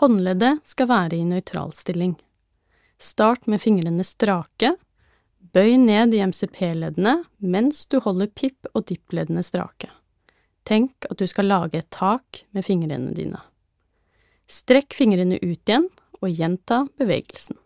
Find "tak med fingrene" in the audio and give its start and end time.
11.92-13.12